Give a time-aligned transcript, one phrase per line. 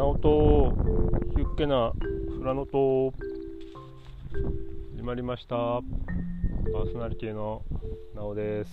[0.00, 0.72] なおと
[1.36, 1.92] ヒュッケな
[2.38, 3.12] フラノと
[4.96, 5.54] 始まりました。
[5.54, 7.60] パーソナリティの
[8.14, 8.70] なおです、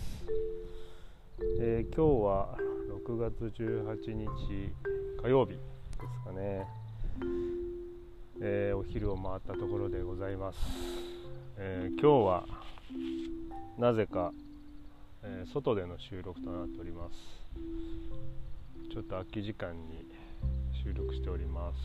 [1.59, 2.57] えー、今日は
[3.05, 4.27] 6月18日
[5.21, 5.57] 火曜日で
[5.97, 6.65] すかね、
[8.39, 10.59] えー、お昼を回ったところでございます、
[11.57, 12.45] えー、今日は
[13.77, 14.31] なぜか、
[15.23, 17.17] え外での収録となっております。
[18.93, 20.16] ちょっと空き時間に
[20.87, 21.77] 収録しております、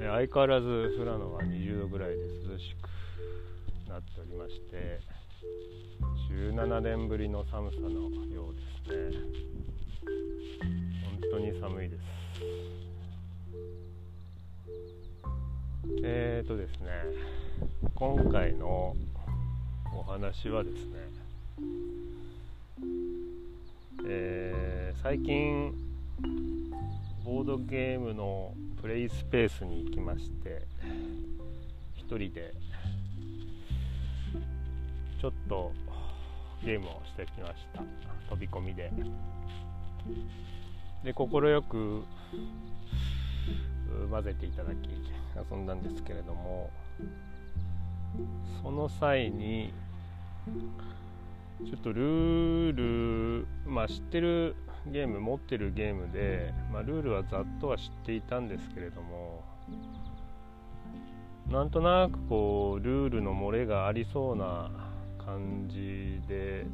[0.00, 2.16] え相変わらず富良野は20度ぐらいで
[2.50, 4.98] 涼しくなっておりまして
[6.28, 8.54] 17年ぶりの寒さのよう
[8.88, 9.20] ですね。
[11.20, 12.02] 本当に寒いです。
[16.02, 16.90] えーとですね
[17.94, 18.96] 今回の
[19.96, 20.98] お話はですね
[24.04, 25.72] えー、最近
[27.24, 30.66] ボードゲームのプレイスペースに行きまして
[32.08, 32.52] 1人で
[35.20, 35.72] ちょっと
[36.64, 37.82] ゲームをしてきました。
[38.28, 38.90] 飛び込みで。
[41.04, 41.28] で快
[41.62, 42.04] く
[44.10, 44.88] 混ぜていただき
[45.50, 46.70] 遊んだんですけれども
[48.62, 49.72] その際に
[51.64, 59.44] ちょっとルールまあ知ってるゲーム持ってるゲームで、まあ、ルールはざっとは知っていたんですけれども
[61.50, 64.70] なんとなくこうルールの漏れがありそうな
[65.24, 66.66] 感じで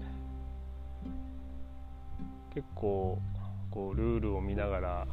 [2.54, 3.18] 結構
[3.70, 5.06] こうルールを見ながら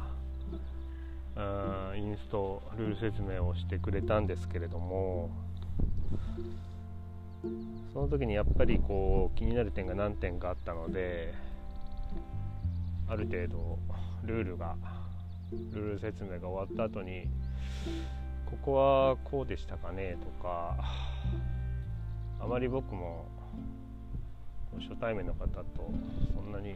[1.96, 5.30] インストルール説明をしてくれたんですけれども
[7.92, 11.34] その時にやっぱりこう気になる点が何点かあったので
[13.08, 13.78] ある程度
[14.24, 14.76] ルールが
[15.52, 17.28] ルール説明が終わった後に
[18.46, 20.76] ここはこうでしたかねとか
[22.40, 23.26] あまり僕も
[24.78, 25.64] 初対面の方と
[26.34, 26.74] そんなに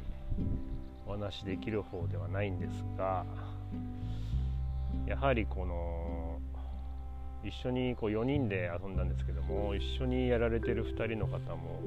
[1.06, 3.24] お話できる方ではないんですが
[5.06, 6.38] やはりこの
[7.42, 11.80] 一緒にこう4人で遊んだんですけども一緒にやられてる2人の方も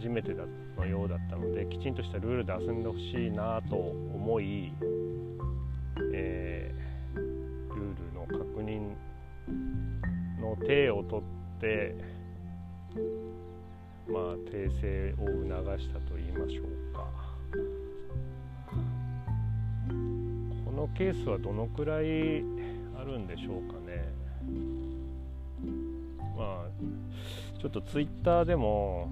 [0.00, 0.34] 初めて
[0.76, 4.72] のようだったのできちんとしたルールで遊んでほしいなと思い、
[6.12, 8.94] えー、ルールの確認
[10.40, 11.94] の手を取って
[14.08, 17.06] まあ訂正を促したと言いましょうか。
[20.64, 22.44] このケースはどのくらい
[23.00, 24.12] あるんでしょうかね。
[26.36, 26.68] まあ
[27.60, 29.08] ちょっとツイッターでも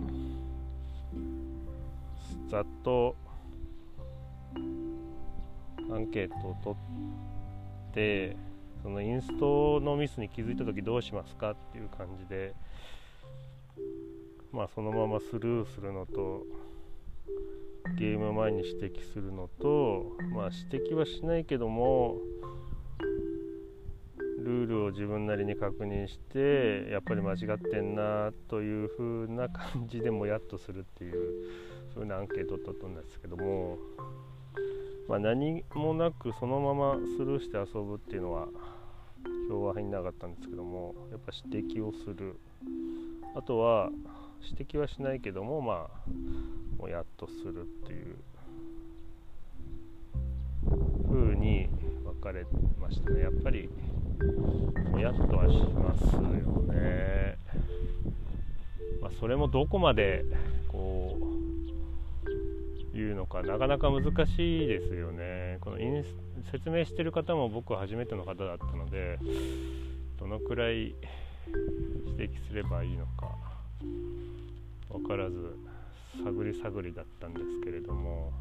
[2.49, 3.17] ざっと
[5.93, 6.77] アンケートを取
[7.91, 8.37] って
[8.83, 12.55] そのインストのミスに気づいた時どうしますかっていう感じで
[14.53, 16.45] まあそのままスルーするのと
[17.99, 22.17] ゲーム前に指摘するのとまあ指摘はしないけども
[24.45, 31.15] ルールを自分なりに確認してやっぱり間違ってんなという風な感じでもやっとするっていう
[31.95, 33.79] 風なアンケート取ったんですけども、
[35.09, 38.49] まあ、何もなくそのままスルーして遊ぶっていうのは
[39.49, 42.39] 票は入んなかったんですけどもやっぱ指摘をする。
[43.37, 43.91] あとは
[44.43, 48.17] 指摘はしないけどもまあもやっとするっていう。
[51.15, 51.69] 風に
[52.05, 52.45] 分かれ
[52.81, 53.21] ましたね。
[53.21, 53.69] やっぱり
[54.91, 57.37] もやっとはしますよね、
[59.01, 60.25] まあ、それもどこまで
[60.69, 61.34] こう
[62.99, 65.59] いうのかなかなか難しいですよね。
[65.61, 66.05] このイン
[66.51, 69.19] 説明してる方も僕は初めての方だったので
[70.19, 70.95] どのくらい
[72.17, 73.37] 指摘すればいいのか
[74.89, 75.57] 分からず
[76.25, 78.33] 探り探りだったんですけれども。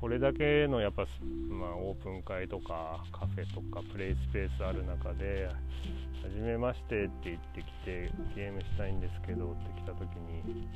[0.00, 1.06] これだけのやっぱ、
[1.48, 5.48] まあ、オープン会とかカフェとかプレイスペースある中で
[6.22, 10.68] 「はじめまして」って言ってきてゲームしたいんですけどって来た時に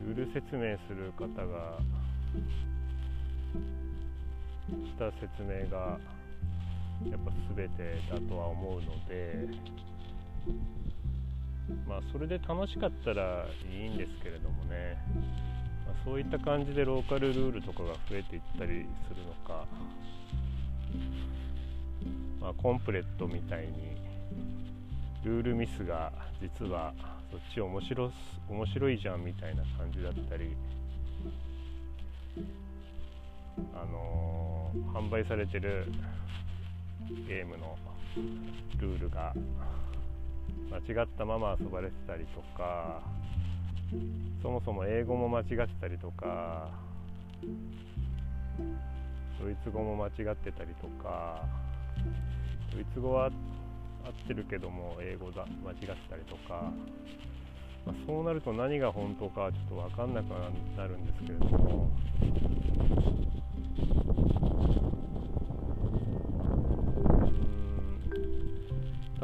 [0.00, 1.78] ルール説明する方が
[4.68, 5.98] した説明が
[7.10, 9.48] やっぱ全てだとは思うので
[11.86, 14.98] まあそれで楽しかったらいいんですけれどもね、
[16.04, 19.66] そういった感じでローカルルールとかが増えていったりするのか、
[22.40, 23.96] まあ、コンプレットみたいに
[25.24, 26.12] ルールミスが
[26.42, 26.92] 実は
[27.30, 28.12] そっち面白
[28.50, 30.54] 面白いじゃんみたいな感じだったり
[33.74, 35.86] あのー、販売されてる
[37.26, 37.76] ゲームの
[38.78, 39.32] ルールが
[40.70, 43.00] 間違ったまま遊ばれてたりとか
[44.42, 46.68] そもそも英語も間違ってたりとか
[49.40, 51.44] ドイツ語も間違ってたりとか
[52.72, 53.32] ドイツ語は合っ
[54.26, 56.72] てるけども英語だ間違ってたりとか、
[57.86, 60.26] まあ、そうなると何が本当かちょっと分かんなく
[60.76, 61.90] なるんですけれども。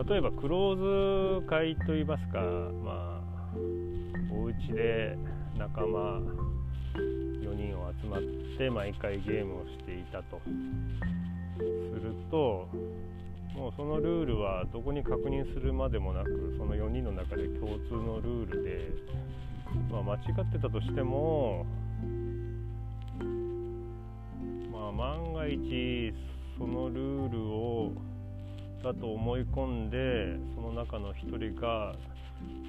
[0.09, 2.41] 例えばクローズ会といいますか
[2.83, 3.20] まあ
[4.33, 5.17] お家で
[5.59, 6.19] 仲間
[7.43, 8.21] 4人を集まっ
[8.59, 10.41] て毎回ゲームをしていたと。
[11.59, 12.69] すると
[13.55, 18.89] もうそのルールはどこに確認するまでもなくその4人の中で共通のルールで、
[19.91, 21.67] まあ、間違ってたとしても、
[24.73, 26.15] まあ、万が一
[26.59, 27.93] そのルールを
[28.83, 31.95] だと思い込んでその中の1人が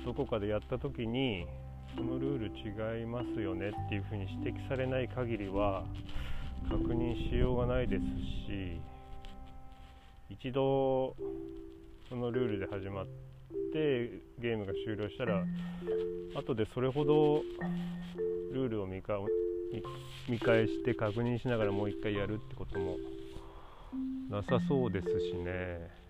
[0.05, 1.45] どこかでやった時に
[1.95, 5.83] そのルール違いますよねっていうふうに指摘されない限りは
[6.69, 8.03] 確認しようがないです
[8.47, 8.81] し
[10.29, 11.15] 一度
[12.09, 13.05] そのルールで始まっ
[13.73, 15.43] てゲームが終了したら
[16.35, 17.41] 後でそれほど
[18.53, 19.19] ルールを見か
[20.29, 22.97] 見返して確認しながらもう一回やるってことも
[24.29, 26.00] なさそうですしね。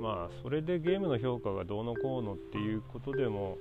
[0.00, 3.58] まあそれでゲームの評価がどうのこうのっていうことでも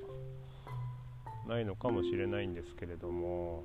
[1.48, 3.64] ないのかもしれないんですけれども。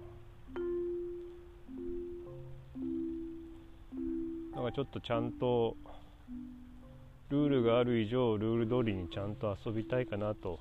[4.61, 5.75] なんかちょっとちゃんと
[7.31, 10.61] ルールがある以上ルール通りにちゃんと遊びたいかなと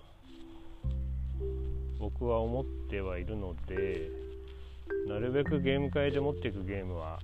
[1.99, 4.09] 僕は思ってはいるので
[5.07, 7.19] なるべくゲーム会で持っていくゲームは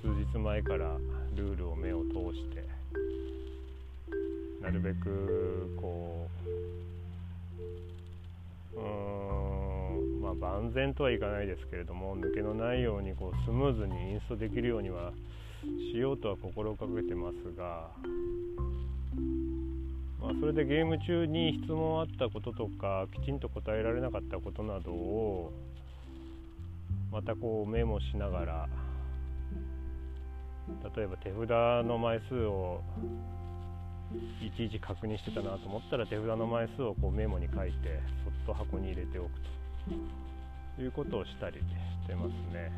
[0.00, 0.96] 数日前から
[1.38, 2.66] ルールを目を通して
[4.60, 6.28] なるべくこ
[8.74, 15.12] ううーんまあ万全とはいかないですけれども抜けのないようにこうスムーズにインストできるようには
[15.92, 17.90] しようとは心がけてますが、
[20.20, 25.52] まあ、それでゲーム中に質問あったこととかきちんと答えられなかったことなどを
[27.12, 28.68] またこうメモしながら
[30.96, 31.48] 例えば手札
[31.86, 32.80] の枚数を
[34.40, 39.30] いちいち確認してたなと思ったら手札の枚数をこうメモに書いてそっと箱に入れておく
[40.76, 41.64] ということをしたりし
[42.06, 42.72] てますね。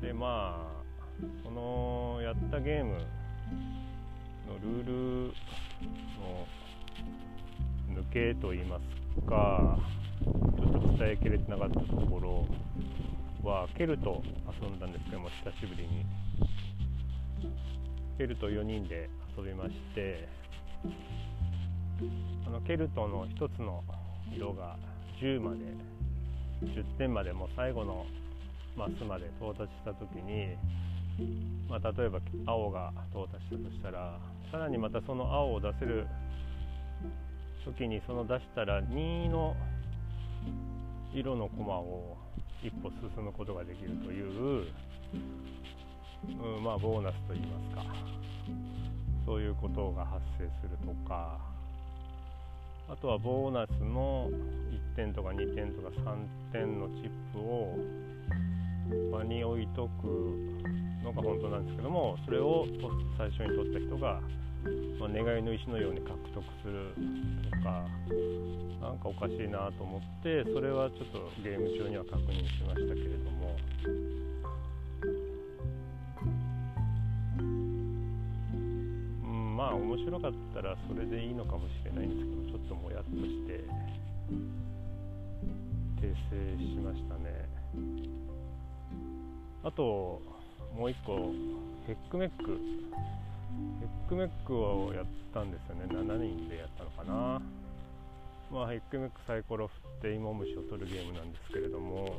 [0.00, 0.76] でまあ
[1.44, 5.34] このやったゲームのルール
[7.94, 9.78] の抜けといいますか
[10.24, 12.46] ちょっと伝えきれてなかったところ
[13.48, 14.22] はケルト
[14.60, 16.04] 遊んだんですけども久しぶりに。
[18.18, 20.26] ケルト4人で遊びまして
[22.46, 23.84] あのケルトの1つの
[24.34, 24.76] 色が
[25.20, 25.58] 10まで
[26.62, 28.06] 10点までも最後の
[28.74, 30.56] マスまで到達した時に、
[31.68, 34.18] まあ、例えば青が到達したとしたら
[34.50, 36.06] さらにまたその青を出せる
[37.66, 39.56] 時にその出したら2の
[41.12, 42.16] 色の駒を
[42.62, 44.66] 一歩進むことができるという、
[46.28, 47.82] うん、まあボーナスといいますか。
[49.26, 51.38] そういうことが発生するとか。
[52.88, 54.30] あとはボーナスの
[54.94, 57.74] 1点とか2点とか3点のチップを
[59.10, 60.06] 場に置いとく
[61.02, 62.64] のが本当なんですけどもそれを
[63.18, 64.20] 最初に取った人が
[64.98, 66.94] まあ、願いの石のように獲得する
[67.50, 67.86] とか
[68.80, 73.56] 何かおかしいなと思ってそれはちょっとゲーム中には確認しましたけれども。
[79.22, 83.64] うんまあ面白かったらそれでいいのかもしれないんですけどちょっともやっとして
[86.00, 87.48] 訂正しましたね。
[89.62, 90.22] あと
[90.76, 91.32] もう一個
[91.86, 92.60] ヘックメック。
[93.80, 95.84] ヘックメックをやったんですよね。
[95.86, 97.42] 7人でやったのかな。
[98.50, 102.16] まあヘックメックサイコロ振って芋虫を取るゲームなんですけれども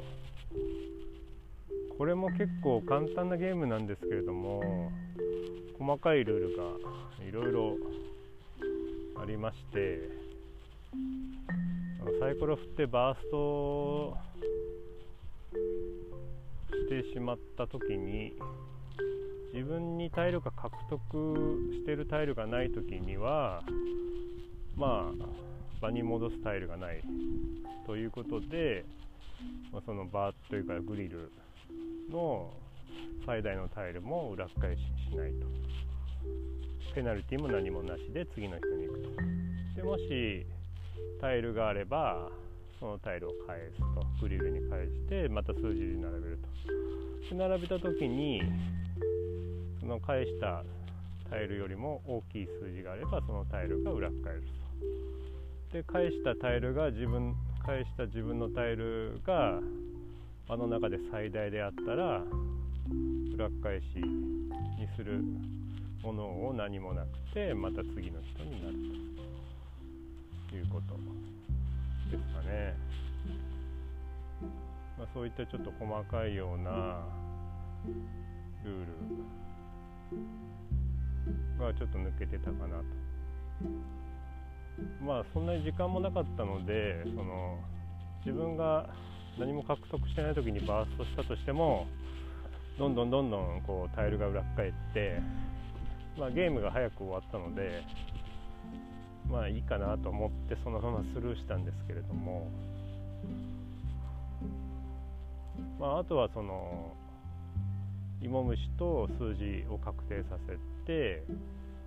[1.97, 4.91] これも結構簡単なゲームなんですけれども
[5.79, 6.63] 細かいルールが
[7.25, 7.77] いろいろ
[9.21, 9.99] ありまして
[12.19, 14.17] サイコロ振ってバースト
[16.71, 18.33] してしまった時に
[19.57, 23.63] 自分にタイルが獲得してるタイルがない時には
[24.75, 25.25] まあ
[25.81, 27.01] 場に戻すタイルがない
[27.87, 28.85] ということで、
[29.73, 31.31] まあ、そのバーというかグリル
[32.11, 32.53] の
[33.25, 35.47] 最大のタイルも裏返ししないと。
[36.93, 39.09] ペナルティも何もなしで次の人に行くと。
[39.75, 40.45] でもし
[41.19, 42.29] タイルがあれば
[42.79, 44.05] そのタイルを返すと。
[44.21, 47.35] グリルに返してまた数字に並べると。
[47.35, 48.43] で並べた時に
[49.87, 50.63] の返した
[51.29, 54.43] タイルよりも大きい数字があればそのタイルが裏返る
[55.71, 59.59] とで返したタイルが自分返した自分のタイルが
[60.49, 62.23] あの中で最大であったら
[63.33, 65.21] 裏返しにする
[66.01, 68.75] ものを何もなくてまた次の人になる
[70.49, 70.95] ということ
[72.09, 72.73] ですかね、
[74.97, 77.03] まあ、そういったちょっと細かいような
[78.63, 79.46] ルール。
[81.59, 82.83] がちょっと抜けてたかなと。
[85.01, 87.57] まあそんなに時間もなかったのでその
[88.25, 88.87] 自分が
[89.39, 91.87] 何も獲得してない時にバーストしたとしても
[92.77, 95.19] どんどんどんどんこうタイルが裏返って、
[96.17, 97.83] まあ、ゲームが早く終わったので
[99.29, 102.47] まあいいかなと思ってそのままスルーしたんですけれども、
[105.79, 106.93] まあ、あとはその
[108.21, 111.23] 芋虫と数字を確定させて、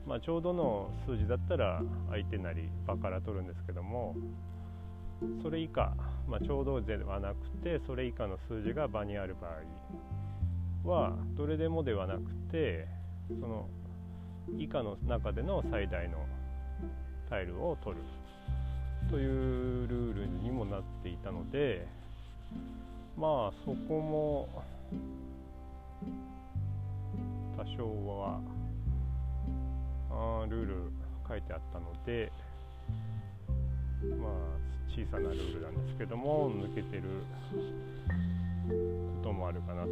[0.07, 4.15] まあ、ちょうどの数字だったら相手なり場から取るんですけども
[5.43, 5.95] それ以下、
[6.29, 9.49] まあ、ちょうどではなくてそれ以下の数字が場にある場
[10.87, 12.21] 合はどれでもではなく
[12.51, 12.87] て
[13.41, 13.69] その
[14.59, 16.19] 以下の中での最大の
[17.29, 18.03] タイルを取る。
[19.11, 21.87] というルールにもなっていたので
[23.17, 24.49] まあそこも
[27.61, 28.41] 多少は
[30.11, 30.93] あルール
[31.29, 32.33] 書いてあったので
[34.19, 34.31] まあ
[34.89, 37.03] 小さなルールなんですけども抜けてる
[38.67, 39.91] こともあるかなと。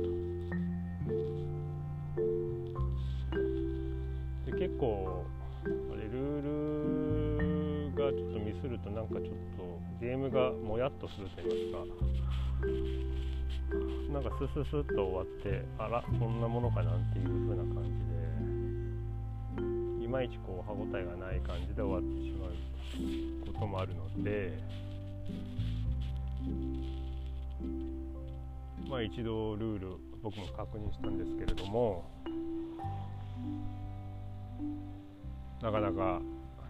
[4.47, 5.27] で結構
[5.93, 9.25] あれルールがちょっとミスるとなんかちょっ
[9.59, 11.97] とゲームがもやっとすると言いますか
[14.13, 17.91] なんかスススッと終わってあらそんなものかなんていう風な感じ
[20.01, 22.53] でいまいちこう歯応えがない感じで終わってしまう
[23.53, 24.59] こともあるので
[28.89, 32.07] まあ一度ルール僕も確認したんですけれども
[35.61, 36.23] なかなか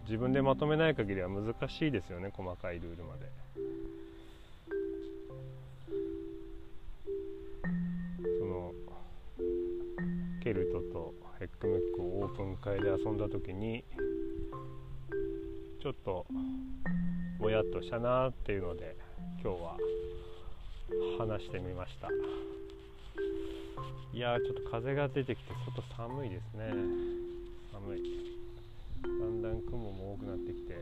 [0.05, 3.31] 自分でまとめない限りは難しいですよね細かいルールまで。
[11.59, 13.83] クメックをオープン会で遊んだ時に
[15.81, 16.25] ちょっと
[17.37, 18.95] ぼやっとしたなっていうので
[19.43, 19.77] 今日は
[21.17, 22.07] 話してみました。
[24.11, 26.71] いやちょっと風が出てきて外寒いですね。
[27.73, 28.01] 寒い。
[29.03, 30.79] だんだん雲も多くなってきて。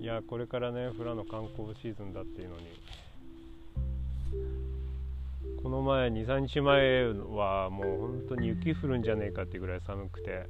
[0.00, 2.66] いやこれからね富良野観光シーズンだっていうのに
[5.72, 10.46] の前23日前はもう本当に雪降るんじゃねえかってぐらい寒くて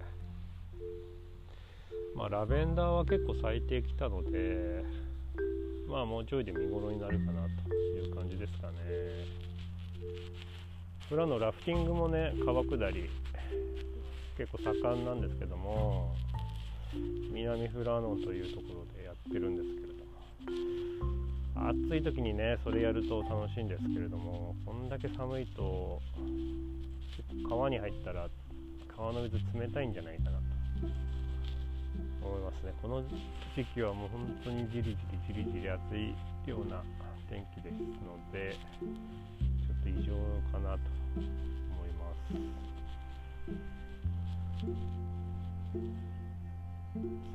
[2.16, 4.84] まあラベンダーは結構咲いてきたので
[5.88, 8.74] まあもうちょいで見頃になるかなという感じですかね。
[11.12, 13.08] 裏のラフティングもね川下り
[14.36, 16.16] 結構盛んなんですけども
[17.32, 26.00] 南富良野というところでやってるんですけれども暑い時にねそれやると楽しいんですけれどもこんだけ寒いと
[27.48, 28.28] 川に入ったら
[28.96, 30.42] 川の水冷たいんじゃないかなと。
[32.22, 32.72] 思いますね。
[32.80, 36.14] この時期はもう本当にじりじりじりじり暑い
[36.48, 36.82] ような
[37.28, 37.74] 天気です
[38.06, 40.12] のでちょっと異常
[40.52, 40.80] かなと
[41.18, 41.24] 思
[41.86, 42.32] います。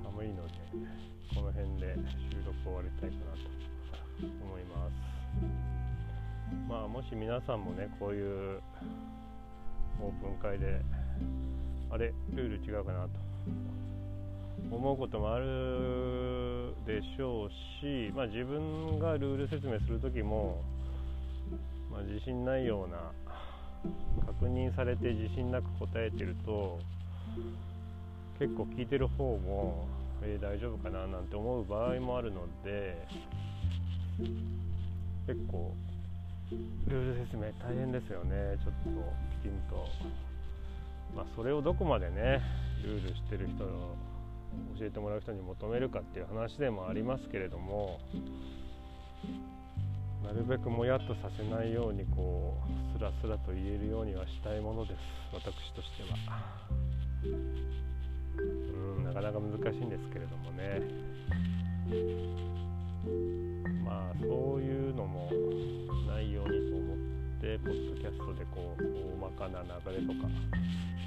[0.04, 0.54] 寒いので
[1.36, 1.96] この辺で
[2.32, 3.77] 収録終わりたいかなと。
[4.22, 5.08] 思います。
[6.68, 8.62] まあもし皆さんもねこういう
[10.02, 10.82] オープン会で
[11.90, 13.10] あれルール違うかなと
[14.70, 17.50] 思うこともあるでしょう
[17.82, 20.62] し、まあ、自分がルール説明する時も、
[21.92, 23.12] まあ、自信ないような
[24.26, 26.80] 確認されて自信なく答えてると
[28.40, 29.88] 結構聞いてる方も、
[30.22, 33.08] えー、大丈夫かななんて思う場合もあるので
[34.18, 35.74] 結構
[36.88, 38.58] ルール説明大変ですよね。
[38.64, 38.90] ちょっと
[39.42, 39.86] きちんと。
[41.16, 42.42] まあそれをどこまでね
[42.84, 43.96] ルールしてる人の
[44.80, 48.00] 教えてもらう人に求めるかっていう話でもありますけれども
[50.24, 52.58] なるべくもやっとさせないようにこ
[52.96, 54.98] うスラスラと言えるようにはしたいものです。
[55.34, 55.44] 私
[55.74, 56.68] としては。
[58.38, 60.82] うんなかなか難しいんですけれどもね。
[63.86, 65.30] まあそういうのも
[66.08, 66.98] ないようにと思っ
[67.42, 68.84] てポッドキャストでこう
[69.24, 70.30] 大まかな流れとか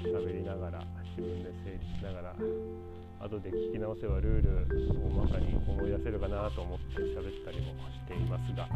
[0.03, 0.83] 喋りながら
[1.17, 2.35] 自分で整理しながら
[3.19, 8.67] 後で聞き直せばルール大まかに思い出せるかなと思って喋ったりもしていますが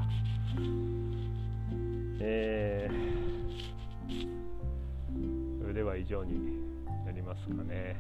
[2.28, 6.40] えー、それでは以上に
[7.06, 7.96] なりますかね、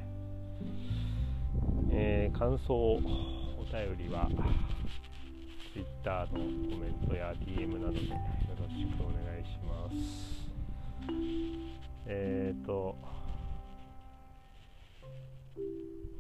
[1.92, 3.00] えー、感想お
[3.72, 4.30] 便りは
[5.76, 8.16] Twitter のコメントや DM などでよ
[8.58, 9.96] ろしくお願いします。
[12.06, 12.96] えっ、ー、と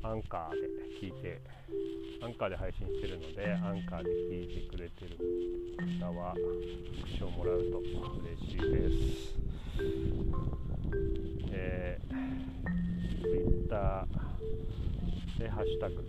[0.03, 0.67] アンカーで
[1.01, 1.39] 聞いて
[2.21, 5.17] アンカーで配信してるのでアンカーで聞いてくれてる
[6.01, 9.35] 方は拍手をもらうと嬉しいです
[11.51, 14.07] えー、Twitter
[15.39, 16.03] でハッシュタグ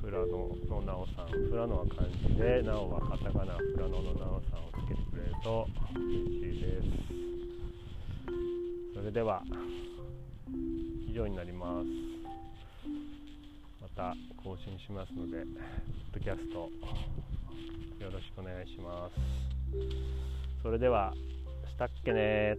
[0.00, 6.86] フラノのなおさんフラノは漢字でなおはカタカナフラノのなおさんをつけてくれると嬉しいです。
[8.94, 9.42] それでは
[11.08, 11.86] 以上になります。
[13.82, 16.70] また更新しますので、ポッドキャスト
[18.04, 19.14] よろしくお願いします。
[20.62, 21.12] それでは、
[21.68, 22.56] したっけね